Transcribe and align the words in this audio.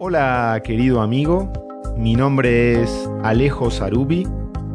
Hola, 0.00 0.60
querido 0.62 1.00
amigo. 1.00 1.52
Mi 1.96 2.14
nombre 2.14 2.80
es 2.80 3.10
Alejo 3.24 3.68
Sarubi 3.68 4.28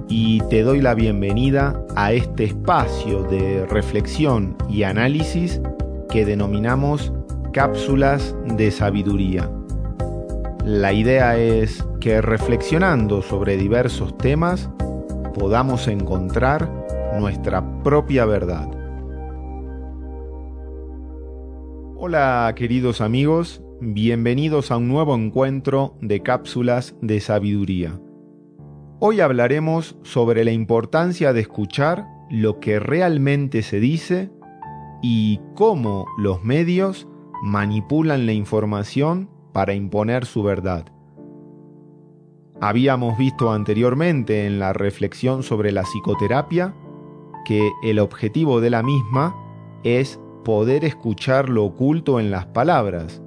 y 0.09 0.41
te 0.49 0.63
doy 0.63 0.81
la 0.81 0.95
bienvenida 0.95 1.81
a 1.95 2.11
este 2.11 2.43
espacio 2.43 3.23
de 3.23 3.66
reflexión 3.67 4.57
y 4.67 4.83
análisis 4.83 5.61
que 6.09 6.25
denominamos 6.25 7.13
cápsulas 7.53 8.35
de 8.57 8.70
sabiduría. 8.70 9.49
La 10.66 10.91
idea 10.91 11.38
es 11.38 11.85
que 12.02 12.21
reflexionando 12.21 13.21
sobre 13.21 13.55
diversos 13.55 14.17
temas 14.17 14.69
podamos 15.33 15.88
encontrar 15.88 16.69
nuestra 17.17 17.63
propia 17.81 18.25
verdad. 18.25 18.67
Hola 21.95 22.53
queridos 22.58 22.99
amigos, 22.99 23.62
bienvenidos 23.85 24.71
a 24.71 24.77
un 24.77 24.87
nuevo 24.87 25.13
encuentro 25.13 25.97
de 25.99 26.21
cápsulas 26.21 26.95
de 27.01 27.19
sabiduría. 27.19 27.99
Hoy 28.99 29.19
hablaremos 29.19 29.97
sobre 30.03 30.45
la 30.45 30.52
importancia 30.52 31.33
de 31.33 31.41
escuchar 31.41 32.05
lo 32.30 32.61
que 32.61 32.80
realmente 32.80 33.61
se 33.61 33.81
dice 33.81 34.31
y 35.02 35.41
cómo 35.53 36.05
los 36.17 36.45
medios 36.45 37.09
manipulan 37.43 38.25
la 38.25 38.31
información 38.31 39.30
para 39.52 39.73
imponer 39.73 40.25
su 40.25 40.43
verdad. 40.43 40.86
Habíamos 42.61 43.17
visto 43.17 43.52
anteriormente 43.52 44.45
en 44.45 44.59
la 44.59 44.71
reflexión 44.71 45.43
sobre 45.43 45.73
la 45.73 45.83
psicoterapia 45.83 46.73
que 47.43 47.69
el 47.83 47.99
objetivo 47.99 48.61
de 48.61 48.69
la 48.69 48.81
misma 48.81 49.36
es 49.83 50.21
poder 50.45 50.86
escuchar 50.86 51.49
lo 51.49 51.65
oculto 51.65 52.21
en 52.21 52.31
las 52.31 52.45
palabras, 52.45 53.22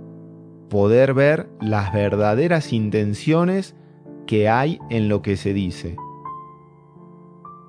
poder 0.68 1.14
ver 1.14 1.48
las 1.60 1.92
verdaderas 1.92 2.72
intenciones 2.72 3.76
que 4.26 4.48
hay 4.48 4.78
en 4.90 5.08
lo 5.08 5.22
que 5.22 5.36
se 5.36 5.52
dice. 5.52 5.96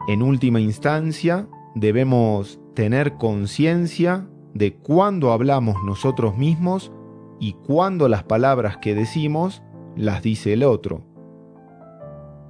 En 0.08 0.22
última 0.22 0.60
instancia, 0.60 1.48
debemos 1.76 2.60
tener 2.74 3.16
conciencia 3.16 4.28
de 4.54 4.76
cuándo 4.76 5.32
hablamos 5.32 5.84
nosotros 5.84 6.38
mismos 6.38 6.92
y 7.40 7.54
cuándo 7.54 8.08
las 8.08 8.24
palabras 8.24 8.78
que 8.78 8.96
decimos 8.96 9.62
las 9.96 10.22
dice 10.22 10.54
el 10.54 10.64
otro. 10.64 11.04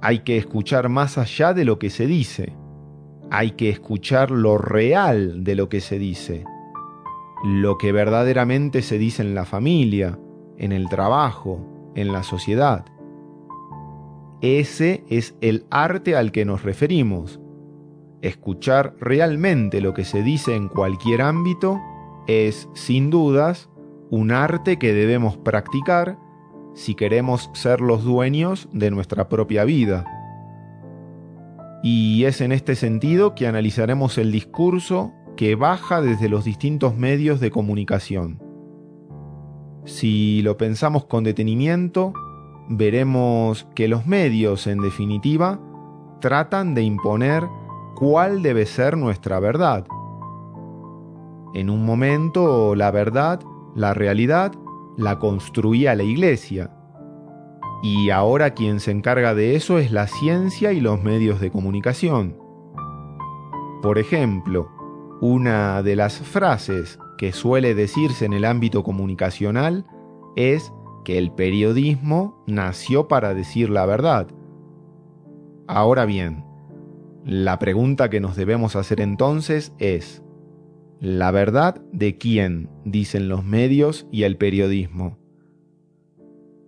Hay 0.00 0.20
que 0.20 0.36
escuchar 0.36 0.88
más 0.88 1.18
allá 1.18 1.52
de 1.54 1.64
lo 1.64 1.78
que 1.78 1.90
se 1.90 2.06
dice. 2.06 2.54
Hay 3.30 3.52
que 3.52 3.68
escuchar 3.68 4.30
lo 4.30 4.56
real 4.56 5.44
de 5.44 5.54
lo 5.56 5.68
que 5.68 5.80
se 5.80 5.98
dice 5.98 6.44
lo 7.42 7.78
que 7.78 7.92
verdaderamente 7.92 8.82
se 8.82 8.98
dice 8.98 9.22
en 9.22 9.34
la 9.34 9.44
familia, 9.44 10.18
en 10.58 10.72
el 10.72 10.88
trabajo, 10.88 11.60
en 11.94 12.12
la 12.12 12.22
sociedad. 12.22 12.84
Ese 14.40 15.04
es 15.08 15.34
el 15.40 15.66
arte 15.70 16.14
al 16.14 16.30
que 16.30 16.44
nos 16.44 16.62
referimos. 16.62 17.40
Escuchar 18.22 18.94
realmente 19.00 19.80
lo 19.80 19.94
que 19.94 20.04
se 20.04 20.22
dice 20.22 20.54
en 20.54 20.68
cualquier 20.68 21.22
ámbito 21.22 21.80
es, 22.26 22.68
sin 22.74 23.10
dudas, 23.10 23.70
un 24.10 24.30
arte 24.30 24.78
que 24.78 24.92
debemos 24.92 25.36
practicar 25.36 26.18
si 26.74 26.94
queremos 26.94 27.50
ser 27.54 27.80
los 27.80 28.04
dueños 28.04 28.68
de 28.72 28.90
nuestra 28.90 29.28
propia 29.28 29.64
vida. 29.64 30.04
Y 31.82 32.24
es 32.24 32.40
en 32.40 32.52
este 32.52 32.74
sentido 32.74 33.34
que 33.34 33.46
analizaremos 33.46 34.18
el 34.18 34.32
discurso 34.32 35.12
que 35.36 35.54
baja 35.54 36.00
desde 36.00 36.28
los 36.28 36.44
distintos 36.44 36.96
medios 36.96 37.40
de 37.40 37.50
comunicación. 37.50 38.47
Si 39.84 40.42
lo 40.42 40.56
pensamos 40.56 41.04
con 41.04 41.24
detenimiento, 41.24 42.12
veremos 42.68 43.66
que 43.74 43.88
los 43.88 44.06
medios, 44.06 44.66
en 44.66 44.80
definitiva, 44.80 45.60
tratan 46.20 46.74
de 46.74 46.82
imponer 46.82 47.44
cuál 47.94 48.42
debe 48.42 48.66
ser 48.66 48.96
nuestra 48.96 49.40
verdad. 49.40 49.86
En 51.54 51.70
un 51.70 51.84
momento, 51.84 52.74
la 52.74 52.90
verdad, 52.90 53.40
la 53.74 53.94
realidad, 53.94 54.52
la 54.96 55.18
construía 55.18 55.94
la 55.94 56.02
iglesia. 56.02 56.70
Y 57.82 58.10
ahora 58.10 58.50
quien 58.50 58.80
se 58.80 58.90
encarga 58.90 59.34
de 59.34 59.56
eso 59.56 59.78
es 59.78 59.92
la 59.92 60.06
ciencia 60.08 60.72
y 60.72 60.80
los 60.80 61.02
medios 61.02 61.40
de 61.40 61.50
comunicación. 61.50 62.36
Por 63.82 63.98
ejemplo, 63.98 64.68
una 65.20 65.82
de 65.82 65.96
las 65.96 66.18
frases 66.18 66.98
que 67.18 67.32
suele 67.32 67.74
decirse 67.74 68.24
en 68.24 68.32
el 68.32 68.46
ámbito 68.46 68.82
comunicacional 68.82 69.84
es 70.36 70.72
que 71.04 71.18
el 71.18 71.32
periodismo 71.32 72.42
nació 72.46 73.08
para 73.08 73.34
decir 73.34 73.68
la 73.68 73.84
verdad. 73.84 74.28
Ahora 75.66 76.06
bien, 76.06 76.44
la 77.24 77.58
pregunta 77.58 78.08
que 78.08 78.20
nos 78.20 78.36
debemos 78.36 78.76
hacer 78.76 79.00
entonces 79.00 79.74
es, 79.78 80.22
¿la 81.00 81.30
verdad 81.30 81.82
de 81.92 82.16
quién? 82.16 82.70
dicen 82.84 83.28
los 83.28 83.44
medios 83.44 84.06
y 84.10 84.22
el 84.22 84.38
periodismo. 84.38 85.18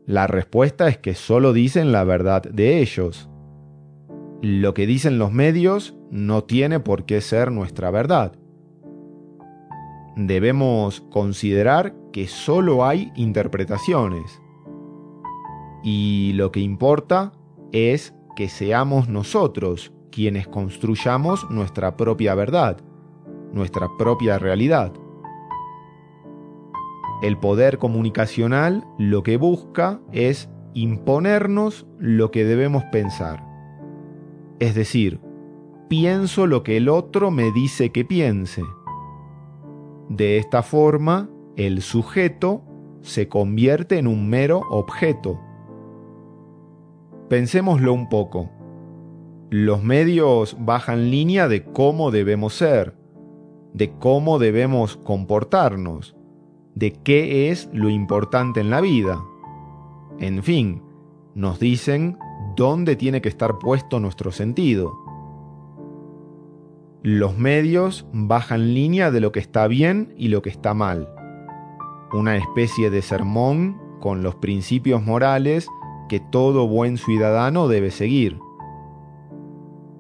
La 0.04 0.26
respuesta 0.26 0.88
es 0.88 0.98
que 0.98 1.14
solo 1.14 1.52
dicen 1.52 1.92
la 1.92 2.02
verdad 2.02 2.42
de 2.42 2.80
ellos. 2.80 3.30
Lo 4.42 4.74
que 4.74 4.86
dicen 4.86 5.18
los 5.18 5.32
medios 5.32 5.96
no 6.10 6.42
tiene 6.42 6.80
por 6.80 7.04
qué 7.04 7.20
ser 7.20 7.52
nuestra 7.52 7.90
verdad 7.92 8.39
debemos 10.16 11.00
considerar 11.00 11.94
que 12.12 12.26
solo 12.26 12.84
hay 12.84 13.12
interpretaciones. 13.16 14.41
Y 15.82 16.32
lo 16.34 16.53
que 16.53 16.60
importa 16.60 17.32
es 17.72 18.15
que 18.37 18.48
seamos 18.48 19.09
nosotros 19.09 19.93
quienes 20.10 20.48
construyamos 20.48 21.48
nuestra 21.50 21.97
propia 21.97 22.34
verdad, 22.34 22.78
nuestra 23.53 23.88
propia 23.98 24.38
realidad. 24.38 24.93
El 27.22 27.38
poder 27.38 27.78
comunicacional 27.78 28.84
lo 28.98 29.22
que 29.22 29.37
busca 29.37 30.00
es 30.12 30.48
imponernos 30.75 31.87
lo 31.98 32.31
que 32.31 32.44
debemos 32.44 32.84
pensar. 32.84 33.44
Es 34.59 34.75
decir, 34.75 35.21
pienso 35.88 36.47
lo 36.47 36.62
que 36.62 36.77
el 36.77 36.88
otro 36.88 37.31
me 37.31 37.50
dice 37.53 37.91
que 37.91 38.04
piense 38.04 38.62
de 40.10 40.38
esta 40.38 40.65
forma, 40.65 41.31
el 41.56 41.82
sujeto 41.82 42.65
se 43.00 43.28
convierte 43.28 43.97
en 43.97 44.09
un 44.09 44.28
mero 44.28 44.60
objeto. 44.69 45.41
Pensémoslo 47.28 47.93
un 47.94 48.09
poco. 48.09 48.50
Los 49.50 49.84
medios 49.84 50.56
bajan 50.59 51.12
línea 51.12 51.47
de 51.47 51.62
cómo 51.62 52.10
debemos 52.10 52.54
ser, 52.54 52.97
de 53.72 53.93
cómo 53.98 54.41
debemos 54.41 54.97
comportarnos, 54.97 56.16
de 56.75 56.92
qué 56.92 57.50
es 57.50 57.71
lo 57.72 57.88
importante 57.88 58.59
en 58.59 58.71
la 58.71 58.81
vida. 58.81 59.22
En 60.18 60.42
fin, 60.42 60.83
nos 61.36 61.60
dicen 61.60 62.18
dónde 62.56 62.97
tiene 62.97 63.22
que 63.22 63.28
estar 63.28 63.60
puesto 63.60 64.01
nuestro 64.01 64.33
sentido. 64.33 64.92
Los 67.02 67.38
medios 67.38 68.04
bajan 68.12 68.74
línea 68.74 69.10
de 69.10 69.20
lo 69.20 69.32
que 69.32 69.41
está 69.41 69.66
bien 69.68 70.12
y 70.18 70.28
lo 70.28 70.42
que 70.42 70.50
está 70.50 70.74
mal. 70.74 71.08
Una 72.12 72.36
especie 72.36 72.91
de 72.91 73.00
sermón 73.00 73.80
con 74.00 74.22
los 74.22 74.34
principios 74.34 75.02
morales 75.02 75.66
que 76.10 76.20
todo 76.20 76.68
buen 76.68 76.98
ciudadano 76.98 77.68
debe 77.68 77.91
seguir. 77.91 78.38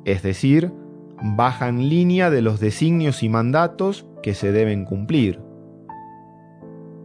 Es 0.04 0.22
decir, 0.22 0.74
bajan 1.22 1.88
línea 1.88 2.28
de 2.28 2.42
los 2.42 2.60
designios 2.60 3.22
y 3.22 3.30
mandatos 3.30 4.06
que 4.22 4.34
se 4.34 4.52
deben 4.52 4.84
cumplir. 4.84 5.40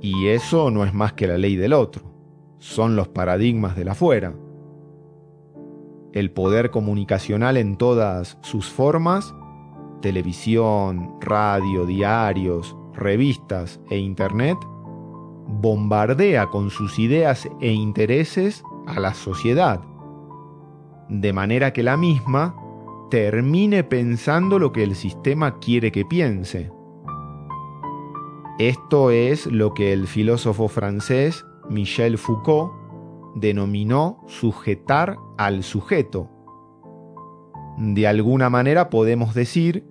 Y 0.01 0.27
eso 0.27 0.71
no 0.71 0.83
es 0.83 0.93
más 0.93 1.13
que 1.13 1.25
la 1.25 1.37
ley 1.37 1.55
del 1.55 1.71
otro, 1.71 2.11
son 2.59 2.97
los 2.97 3.07
paradigmas 3.07 3.77
de 3.77 3.85
la 3.85 3.95
fuera. 3.95 4.33
El 6.11 6.31
poder 6.31 6.69
comunicacional 6.69 7.55
en 7.55 7.77
todas 7.77 8.37
sus 8.41 8.69
formas 8.69 9.33
televisión, 10.01 11.15
radio, 11.21 11.85
diarios, 11.85 12.75
revistas 12.93 13.79
e 13.89 13.97
Internet 13.97 14.57
bombardea 15.47 16.47
con 16.47 16.69
sus 16.69 16.99
ideas 16.99 17.47
e 17.61 17.71
intereses 17.71 18.63
a 18.87 18.99
la 18.99 19.13
sociedad, 19.13 19.81
de 21.09 21.33
manera 21.33 21.73
que 21.73 21.83
la 21.83 21.97
misma 21.97 22.55
termine 23.09 23.83
pensando 23.83 24.59
lo 24.59 24.71
que 24.71 24.83
el 24.83 24.95
sistema 24.95 25.59
quiere 25.59 25.91
que 25.91 26.05
piense. 26.05 26.71
Esto 28.57 29.11
es 29.11 29.45
lo 29.47 29.73
que 29.73 29.93
el 29.93 30.07
filósofo 30.07 30.67
francés 30.67 31.45
Michel 31.69 32.17
Foucault 32.17 32.71
denominó 33.35 34.23
sujetar 34.27 35.17
al 35.37 35.63
sujeto. 35.63 36.29
De 37.77 38.07
alguna 38.07 38.49
manera 38.49 38.89
podemos 38.89 39.33
decir 39.33 39.83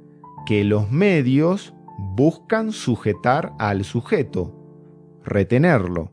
que 0.46 0.64
los 0.64 0.90
medios 0.90 1.75
buscan 1.98 2.72
sujetar 2.72 3.52
al 3.58 3.84
sujeto, 3.84 4.54
retenerlo. 5.22 6.10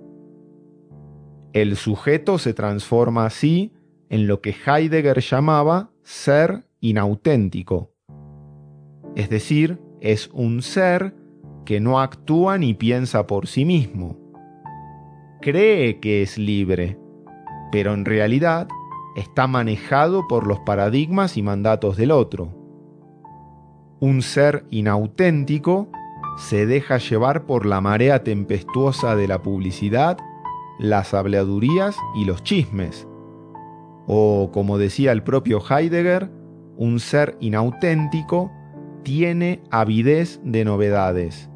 El 1.53 1.75
sujeto 1.75 2.37
se 2.37 2.53
transforma 2.53 3.25
así 3.25 3.73
en 4.09 4.27
lo 4.27 4.41
que 4.41 4.55
Heidegger 4.65 5.19
llamaba 5.19 5.91
ser 6.03 6.65
inauténtico. 6.79 7.91
Es 9.15 9.29
decir, 9.29 9.79
es 9.99 10.29
un 10.33 10.61
ser 10.61 11.15
que 11.65 11.79
no 11.79 11.99
actúa 11.99 12.57
ni 12.57 12.73
piensa 12.73 13.27
por 13.27 13.47
sí 13.47 13.65
mismo. 13.65 14.17
Cree 15.41 15.99
que 15.99 16.21
es 16.21 16.37
libre, 16.37 16.97
pero 17.71 17.93
en 17.93 18.05
realidad 18.05 18.67
está 19.15 19.47
manejado 19.47 20.27
por 20.27 20.47
los 20.47 20.59
paradigmas 20.59 21.37
y 21.37 21.41
mandatos 21.41 21.97
del 21.97 22.11
otro. 22.11 22.49
Un 23.99 24.21
ser 24.21 24.65
inauténtico 24.71 25.89
se 26.37 26.65
deja 26.65 26.97
llevar 26.97 27.45
por 27.45 27.65
la 27.65 27.81
marea 27.81 28.23
tempestuosa 28.23 29.15
de 29.15 29.27
la 29.27 29.41
publicidad, 29.41 30.17
las 30.79 31.13
habladurías 31.13 31.95
y 32.15 32.25
los 32.25 32.43
chismes. 32.43 33.07
O, 34.07 34.49
como 34.51 34.77
decía 34.77 35.11
el 35.11 35.23
propio 35.23 35.61
Heidegger, 35.61 36.31
un 36.77 36.99
ser 36.99 37.37
inauténtico 37.39 38.51
tiene 39.03 39.61
avidez 39.69 40.39
de 40.43 40.65
novedades. 40.65 41.49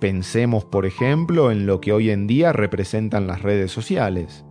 Pensemos, 0.00 0.64
por 0.64 0.86
ejemplo, 0.86 1.50
en 1.50 1.66
lo 1.66 1.80
que 1.80 1.92
hoy 1.92 2.10
en 2.10 2.28
día 2.28 2.52
representan 2.52 3.26
las 3.26 3.42
redes 3.42 3.72
sociales. 3.72 4.44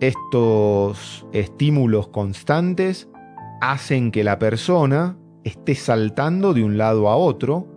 Estos 0.00 1.26
estímulos 1.30 2.08
constantes 2.08 3.10
hacen 3.60 4.10
que 4.10 4.24
la 4.24 4.38
persona 4.38 5.18
esté 5.44 5.74
saltando 5.74 6.54
de 6.54 6.64
un 6.64 6.78
lado 6.78 7.10
a 7.10 7.16
otro 7.16 7.68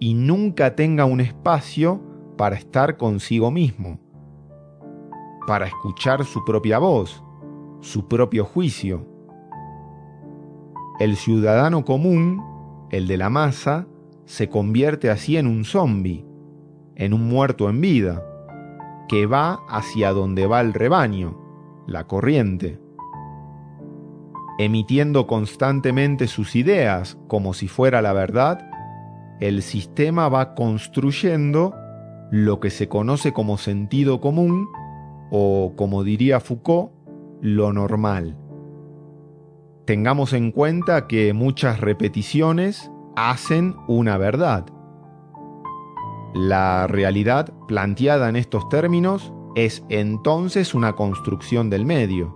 y 0.00 0.14
nunca 0.14 0.74
tenga 0.74 1.04
un 1.04 1.20
espacio 1.20 2.02
para 2.36 2.56
estar 2.56 2.96
consigo 2.96 3.52
mismo, 3.52 4.00
para 5.46 5.66
escuchar 5.66 6.24
su 6.24 6.44
propia 6.44 6.80
voz, 6.80 7.22
su 7.80 8.08
propio 8.08 8.44
juicio. 8.44 9.06
El 10.98 11.14
ciudadano 11.14 11.84
común, 11.84 12.42
el 12.90 13.06
de 13.06 13.18
la 13.18 13.30
masa, 13.30 13.86
se 14.24 14.48
convierte 14.48 15.10
así 15.10 15.36
en 15.36 15.46
un 15.46 15.64
zombi, 15.64 16.26
en 16.96 17.14
un 17.14 17.28
muerto 17.28 17.70
en 17.70 17.80
vida, 17.80 18.24
que 19.08 19.26
va 19.26 19.60
hacia 19.68 20.12
donde 20.12 20.48
va 20.48 20.60
el 20.60 20.74
rebaño, 20.74 21.47
la 21.88 22.06
corriente 22.06 22.78
emitiendo 24.58 25.28
constantemente 25.28 26.26
sus 26.26 26.56
ideas 26.56 27.16
como 27.28 27.54
si 27.54 27.68
fuera 27.68 28.02
la 28.02 28.12
verdad, 28.12 28.68
el 29.40 29.62
sistema 29.62 30.28
va 30.28 30.54
construyendo 30.54 31.74
lo 32.32 32.58
que 32.58 32.70
se 32.70 32.88
conoce 32.88 33.32
como 33.32 33.56
sentido 33.56 34.20
común 34.20 34.68
o, 35.30 35.74
como 35.76 36.02
diría 36.02 36.40
Foucault, 36.40 36.90
lo 37.40 37.72
normal. 37.72 38.36
Tengamos 39.86 40.32
en 40.32 40.50
cuenta 40.50 41.06
que 41.06 41.32
muchas 41.32 41.80
repeticiones 41.80 42.90
hacen 43.14 43.76
una 43.86 44.18
verdad. 44.18 44.66
La 46.34 46.88
realidad 46.88 47.54
planteada 47.68 48.28
en 48.28 48.36
estos 48.36 48.68
términos 48.68 49.32
es 49.54 49.84
entonces 49.88 50.74
una 50.74 50.94
construcción 50.94 51.70
del 51.70 51.84
medio. 51.84 52.34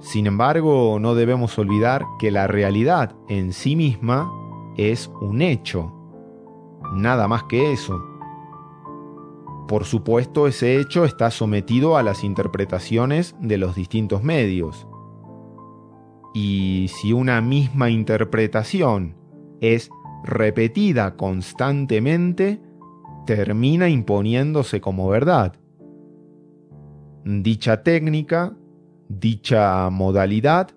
Sin 0.00 0.26
embargo, 0.26 0.98
no 1.00 1.14
debemos 1.14 1.58
olvidar 1.58 2.04
que 2.18 2.30
la 2.30 2.46
realidad 2.46 3.16
en 3.28 3.52
sí 3.52 3.74
misma 3.74 4.32
es 4.76 5.10
un 5.20 5.42
hecho, 5.42 5.92
nada 6.94 7.26
más 7.26 7.44
que 7.44 7.72
eso. 7.72 8.00
Por 9.66 9.84
supuesto, 9.84 10.46
ese 10.46 10.78
hecho 10.80 11.04
está 11.04 11.30
sometido 11.30 11.96
a 11.96 12.02
las 12.02 12.24
interpretaciones 12.24 13.34
de 13.40 13.58
los 13.58 13.74
distintos 13.74 14.22
medios. 14.22 14.86
Y 16.32 16.90
si 16.94 17.12
una 17.12 17.40
misma 17.40 17.90
interpretación 17.90 19.16
es 19.60 19.90
repetida 20.24 21.16
constantemente, 21.16 22.62
termina 23.28 23.90
imponiéndose 23.90 24.80
como 24.80 25.06
verdad. 25.06 25.52
Dicha 27.26 27.82
técnica 27.82 28.56
Dicha 29.10 29.90
modalidad 29.90 30.70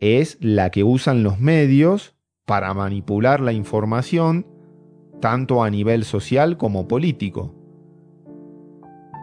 es 0.00 0.36
la 0.40 0.70
que 0.70 0.84
usan 0.84 1.22
los 1.22 1.40
medios 1.40 2.14
para 2.44 2.74
manipular 2.74 3.40
la 3.40 3.54
información 3.54 4.46
tanto 5.22 5.62
a 5.62 5.70
nivel 5.70 6.04
social 6.04 6.58
como 6.58 6.86
político. 6.86 7.54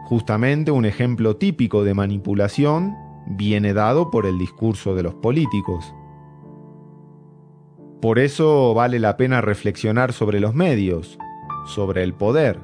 Justamente 0.06 0.72
un 0.72 0.84
ejemplo 0.84 1.36
típico 1.36 1.84
de 1.84 1.94
manipulación 1.94 2.96
viene 3.28 3.72
dado 3.72 4.10
por 4.10 4.26
el 4.26 4.36
discurso 4.36 4.96
de 4.96 5.04
los 5.04 5.14
políticos. 5.14 5.94
Por 8.00 8.18
eso 8.18 8.74
vale 8.74 8.98
la 8.98 9.16
pena 9.16 9.40
reflexionar 9.40 10.12
sobre 10.12 10.40
los 10.40 10.54
medios, 10.54 11.18
sobre 11.64 12.02
el 12.02 12.14
poder, 12.14 12.60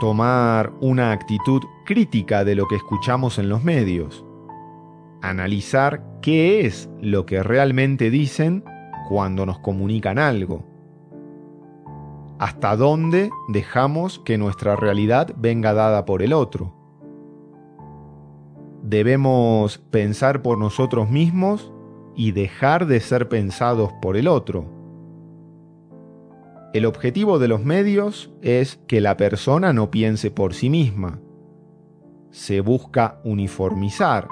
tomar 0.00 0.72
una 0.80 1.12
actitud 1.12 1.62
crítica 1.84 2.44
de 2.44 2.54
lo 2.54 2.66
que 2.66 2.76
escuchamos 2.76 3.38
en 3.38 3.48
los 3.48 3.62
medios, 3.62 4.24
analizar 5.20 6.04
qué 6.20 6.66
es 6.66 6.90
lo 7.00 7.26
que 7.26 7.42
realmente 7.42 8.10
dicen 8.10 8.64
cuando 9.08 9.46
nos 9.46 9.58
comunican 9.60 10.18
algo, 10.18 10.66
hasta 12.38 12.76
dónde 12.76 13.30
dejamos 13.48 14.18
que 14.18 14.38
nuestra 14.38 14.74
realidad 14.74 15.32
venga 15.36 15.74
dada 15.74 16.04
por 16.04 16.22
el 16.22 16.32
otro. 16.32 16.74
Debemos 18.82 19.78
pensar 19.78 20.42
por 20.42 20.58
nosotros 20.58 21.08
mismos 21.08 21.72
y 22.16 22.32
dejar 22.32 22.86
de 22.86 22.98
ser 22.98 23.28
pensados 23.28 23.92
por 24.02 24.16
el 24.16 24.26
otro 24.26 24.71
el 26.72 26.86
objetivo 26.86 27.38
de 27.38 27.48
los 27.48 27.64
medios 27.64 28.30
es 28.40 28.80
que 28.86 29.02
la 29.02 29.18
persona 29.18 29.74
no 29.74 29.90
piense 29.90 30.30
por 30.30 30.54
sí 30.54 30.70
misma. 30.70 31.20
Se 32.30 32.62
busca 32.62 33.20
uniformizar, 33.24 34.28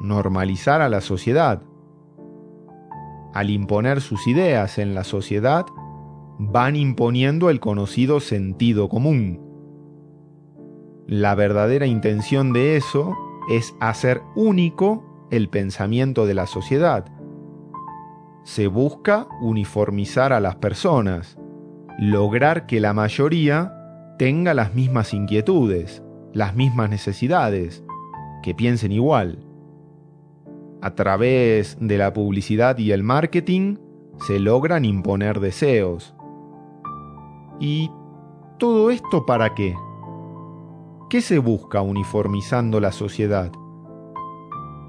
normalizar 0.00 0.80
a 0.82 0.88
la 0.88 1.00
sociedad. 1.00 1.62
Al 3.32 3.50
imponer 3.50 4.00
sus 4.00 4.26
ideas 4.26 4.78
en 4.78 4.94
la 4.94 5.04
sociedad, 5.04 5.64
van 6.38 6.74
imponiendo 6.74 7.50
el 7.50 7.60
conocido 7.60 8.18
sentido 8.18 8.88
común. 8.88 9.40
La 11.06 11.36
verdadera 11.36 11.86
intención 11.86 12.52
de 12.52 12.76
eso 12.76 13.16
es 13.48 13.76
hacer 13.78 14.22
único 14.34 15.28
el 15.30 15.48
pensamiento 15.48 16.26
de 16.26 16.34
la 16.34 16.46
sociedad. 16.46 17.04
Se 18.42 18.66
busca 18.66 19.28
uniformizar 19.40 20.32
a 20.32 20.40
las 20.40 20.56
personas, 20.56 21.38
lograr 21.98 22.66
que 22.66 22.80
la 22.80 22.92
mayoría 22.92 23.72
tenga 24.18 24.54
las 24.54 24.74
mismas 24.74 25.14
inquietudes, 25.14 26.02
las 26.32 26.54
mismas 26.54 26.90
necesidades, 26.90 27.84
que 28.42 28.54
piensen 28.54 28.92
igual. 28.92 29.38
A 30.82 30.94
través 30.94 31.76
de 31.80 31.98
la 31.98 32.12
publicidad 32.12 32.78
y 32.78 32.92
el 32.92 33.02
marketing 33.02 33.76
se 34.26 34.38
logran 34.38 34.84
imponer 34.84 35.40
deseos. 35.40 36.14
¿Y 37.60 37.90
todo 38.58 38.90
esto 38.90 39.24
para 39.24 39.54
qué? 39.54 39.74
¿Qué 41.08 41.20
se 41.20 41.38
busca 41.38 41.80
uniformizando 41.80 42.80
la 42.80 42.92
sociedad? 42.92 43.52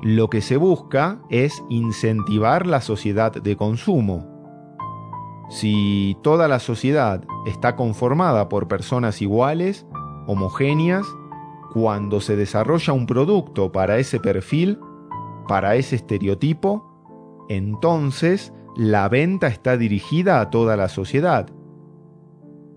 Lo 0.01 0.29
que 0.29 0.41
se 0.41 0.57
busca 0.57 1.21
es 1.29 1.63
incentivar 1.69 2.67
la 2.67 2.81
sociedad 2.81 3.31
de 3.31 3.55
consumo 3.55 4.34
si 5.49 6.17
toda 6.21 6.47
la 6.47 6.59
sociedad 6.59 7.23
está 7.45 7.75
conformada 7.75 8.49
por 8.49 8.67
personas 8.67 9.21
iguales, 9.21 9.85
homogéneas, 10.27 11.05
cuando 11.73 12.21
se 12.21 12.35
desarrolla 12.35 12.93
un 12.93 13.05
producto 13.05 13.71
para 13.71 13.97
ese 13.99 14.19
perfil, 14.19 14.79
para 15.47 15.75
ese 15.75 15.97
estereotipo, 15.97 17.45
entonces 17.49 18.53
la 18.75 19.07
venta 19.09 19.47
está 19.47 19.77
dirigida 19.77 20.41
a 20.41 20.49
toda 20.49 20.77
la 20.77 20.89
sociedad. 20.89 21.49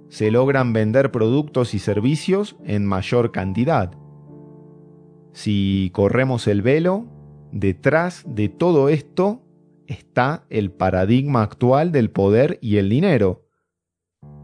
se 0.08 0.30
logran 0.30 0.72
vender 0.72 1.10
productos 1.12 1.74
y 1.74 1.78
servicios 1.78 2.56
en 2.64 2.86
mayor 2.86 3.30
cantidad. 3.30 3.92
Si 5.32 5.90
corremos 5.92 6.46
el 6.48 6.62
velo, 6.62 7.04
detrás 7.52 8.24
de 8.26 8.48
todo 8.48 8.88
esto 8.88 9.42
está 9.88 10.44
el 10.50 10.70
paradigma 10.70 11.42
actual 11.42 11.90
del 11.92 12.10
poder 12.10 12.58
y 12.60 12.76
el 12.76 12.90
dinero, 12.90 13.46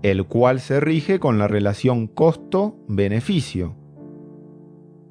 el 0.02 0.26
cual 0.26 0.58
se 0.58 0.80
rige 0.80 1.20
con 1.20 1.38
la 1.38 1.46
relación 1.46 2.06
costo-beneficio. 2.06 3.76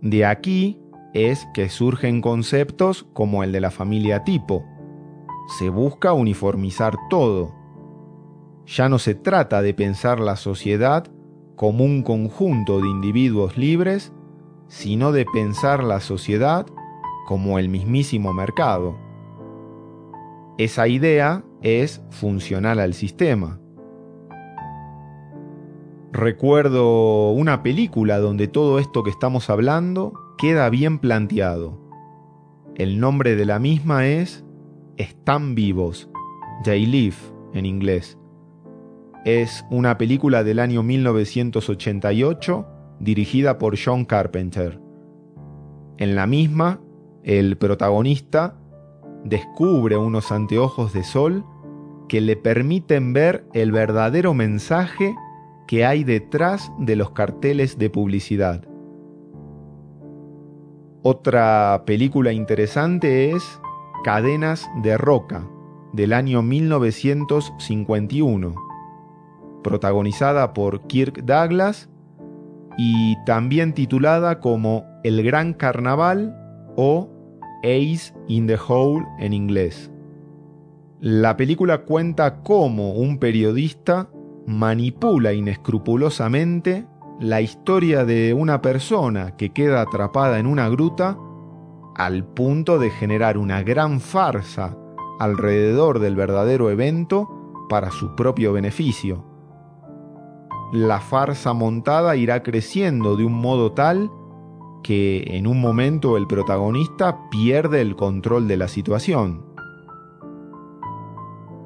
De 0.02 0.26
aquí 0.26 0.82
es 1.14 1.48
que 1.54 1.70
surgen 1.70 2.20
conceptos 2.20 3.06
como 3.14 3.44
el 3.44 3.52
de 3.52 3.62
la 3.62 3.72
familia 3.72 4.24
tipo. 4.24 4.66
Se 5.60 5.70
busca 5.70 6.14
uniformizar 6.14 6.96
todo. 7.10 7.54
Ya 8.66 8.90
no 8.90 8.98
se 8.98 9.14
trata 9.14 9.62
de 9.62 9.74
pensar 9.74 10.20
la 10.20 10.36
sociedad 10.36 11.06
como 11.56 11.86
un 11.86 12.02
conjunto 12.02 12.82
de 12.82 12.90
individuos 12.90 13.56
libres, 13.56 14.12
sino 14.68 15.12
de 15.12 15.26
pensar 15.26 15.84
la 15.84 16.00
sociedad 16.00 16.66
como 17.28 17.60
el 17.60 17.70
mismísimo 17.70 18.34
mercado. 18.34 18.98
Esa 20.60 20.88
idea 20.88 21.44
es 21.64 22.04
funcional 22.12 22.80
al 22.80 22.94
sistema. 22.94 23.60
Recuerdo 26.12 27.32
una 27.32 27.64
película 27.64 28.20
donde 28.20 28.48
todo 28.48 28.78
esto 28.78 29.02
que 29.02 29.10
estamos 29.10 29.50
hablando 29.50 30.14
queda 30.38 30.70
bien 30.70 31.00
planteado. 31.00 31.82
El 32.76 33.00
nombre 33.00 33.36
de 33.36 33.46
la 33.46 33.58
misma 33.58 34.06
es 34.06 34.46
Están 34.98 35.56
vivos, 35.56 36.12
They 36.64 36.86
Live 36.86 37.18
en 37.56 37.66
inglés. 37.66 38.20
Es 39.26 39.66
una 39.72 39.98
película 39.98 40.44
del 40.44 40.60
año 40.60 40.84
1988 40.84 42.68
dirigida 43.00 43.58
por 43.58 43.76
John 43.84 44.06
Carpenter. 44.06 44.80
En 45.98 46.16
la 46.16 46.28
misma, 46.28 46.80
el 47.24 47.58
protagonista 47.58 48.60
descubre 49.24 49.98
unos 49.98 50.32
anteojos 50.32 50.94
de 50.94 51.04
sol 51.04 51.46
que 52.08 52.22
le 52.22 52.36
permiten 52.36 53.14
ver 53.14 53.48
el 53.54 53.72
verdadero 53.72 54.34
mensaje 54.34 55.16
que 55.68 55.86
hay 55.86 56.04
detrás 56.04 56.72
de 56.78 56.96
los 56.96 57.12
carteles 57.12 57.78
de 57.78 57.90
publicidad. 57.90 58.68
Otra 61.02 61.84
película 61.86 62.32
interesante 62.32 63.32
es 63.32 63.60
Cadenas 64.04 64.70
de 64.84 64.98
Roca, 64.98 65.48
del 65.94 66.14
año 66.14 66.42
1951, 66.42 68.56
protagonizada 69.64 70.54
por 70.54 70.88
Kirk 70.88 71.24
Douglas 71.24 71.90
y 72.78 73.18
también 73.26 73.74
titulada 73.74 74.40
como 74.40 74.86
El 75.04 75.24
Gran 75.24 75.54
Carnaval 75.54 76.36
o 76.76 77.13
Ace 77.64 78.14
in 78.28 78.48
the 78.48 78.58
Hole 78.68 79.06
en 79.20 79.34
inglés. 79.34 79.92
La 81.00 81.36
película 81.36 81.84
cuenta 81.84 82.44
cómo 82.44 82.94
un 82.94 83.18
periodista 83.18 84.10
manipula 84.46 85.34
inescrupulosamente 85.34 86.86
la 87.20 87.42
historia 87.42 88.06
de 88.06 88.34
una 88.34 88.62
persona 88.62 89.36
que 89.36 89.52
queda 89.52 89.82
atrapada 89.82 90.40
en 90.40 90.48
una 90.48 90.70
gruta 90.70 91.18
al 91.96 92.26
punto 92.26 92.80
de 92.80 92.90
generar 92.90 93.38
una 93.38 93.64
gran 93.64 94.00
farsa 94.00 94.78
alrededor 95.20 96.00
del 96.00 96.16
verdadero 96.16 96.70
evento 96.70 97.30
para 97.70 97.92
su 97.92 98.16
propio 98.16 98.52
beneficio. 98.52 99.26
La 100.72 101.00
farsa 101.00 101.54
montada 101.54 102.16
irá 102.16 102.42
creciendo 102.44 103.16
de 103.16 103.26
un 103.26 103.34
modo 103.34 103.74
tal 103.74 104.12
que 104.84 105.24
en 105.28 105.48
un 105.48 105.60
momento 105.60 106.18
el 106.18 106.28
protagonista 106.28 107.30
pierde 107.32 107.82
el 107.82 107.96
control 107.96 108.48
de 108.48 108.58
la 108.58 108.68
situación. 108.68 109.46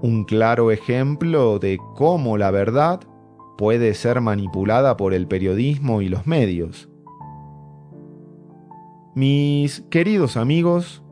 Un 0.01 0.23
claro 0.23 0.71
ejemplo 0.71 1.59
de 1.59 1.79
cómo 1.95 2.37
la 2.37 2.51
verdad 2.51 3.01
puede 3.57 3.95
ser 3.95 4.21
manipulada 4.21 4.95
por 4.95 5.13
el 5.13 5.27
periodismo 5.27 6.01
y 6.01 6.09
los 6.09 6.27
medios. 6.27 6.87
Mis 9.15 9.81
queridos 9.89 10.37
amigos, 10.37 11.03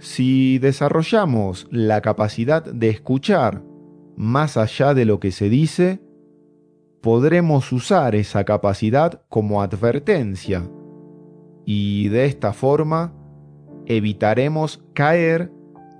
si 0.00 0.58
desarrollamos 0.58 1.68
la 1.70 2.00
capacidad 2.00 2.64
de 2.64 2.88
escuchar 2.88 3.62
más 4.16 4.56
allá 4.56 4.94
de 4.94 5.04
lo 5.04 5.20
que 5.20 5.30
se 5.30 5.48
dice, 5.48 6.00
podremos 7.00 7.70
usar 7.70 8.16
esa 8.16 8.44
capacidad 8.44 9.22
como 9.28 9.62
advertencia 9.62 10.68
y 11.64 12.08
de 12.08 12.26
esta 12.26 12.52
forma 12.52 13.12
evitaremos 13.86 14.82
caer 14.94 15.50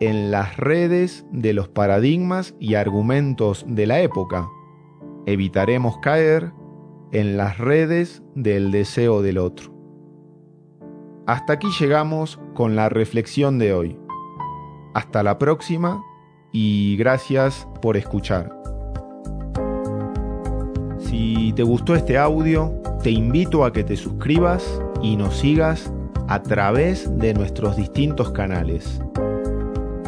en 0.00 0.30
las 0.30 0.56
redes 0.56 1.24
de 1.30 1.52
los 1.52 1.68
paradigmas 1.68 2.54
y 2.58 2.74
argumentos 2.74 3.64
de 3.68 3.86
la 3.86 4.00
época 4.00 4.48
evitaremos 5.26 5.98
caer 5.98 6.52
en 7.12 7.36
las 7.36 7.58
redes 7.58 8.22
del 8.34 8.70
deseo 8.70 9.22
del 9.22 9.38
otro. 9.38 9.72
Hasta 11.26 11.54
aquí 11.54 11.68
llegamos 11.78 12.40
con 12.54 12.74
la 12.74 12.88
reflexión 12.88 13.58
de 13.58 13.72
hoy. 13.72 13.98
Hasta 14.94 15.22
la 15.22 15.38
próxima 15.38 16.02
y 16.52 16.96
gracias 16.96 17.68
por 17.80 17.96
escuchar. 17.96 18.52
Si 20.98 21.52
te 21.54 21.62
gustó 21.62 21.94
este 21.94 22.18
audio, 22.18 22.72
te 23.02 23.10
invito 23.10 23.64
a 23.64 23.72
que 23.72 23.82
te 23.82 23.96
suscribas 23.96 24.80
y 25.02 25.16
nos 25.16 25.36
sigas 25.38 25.92
a 26.28 26.40
través 26.42 27.18
de 27.18 27.34
nuestros 27.34 27.76
distintos 27.76 28.30
canales. 28.30 29.00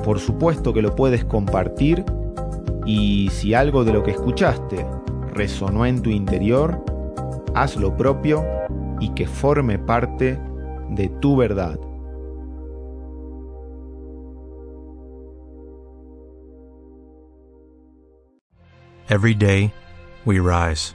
Por 0.04 0.20
supuesto 0.20 0.72
que 0.72 0.80
lo 0.80 0.94
puedes 0.94 1.24
compartir 1.24 2.04
y 2.86 3.30
si 3.32 3.52
algo 3.52 3.84
de 3.84 3.92
lo 3.92 4.04
que 4.04 4.12
escuchaste 4.12 4.86
resonó 5.32 5.86
en 5.86 6.02
tu 6.02 6.10
interior, 6.10 6.84
haz 7.54 7.76
lo 7.76 7.96
propio 7.96 8.44
y 9.00 9.08
que 9.10 9.26
forme 9.26 9.78
parte 9.78 10.38
de 10.90 11.08
tu 11.20 11.36
verdad. 11.36 11.78
Every 19.08 19.34
day, 19.34 19.72
we 20.24 20.38
rise, 20.38 20.94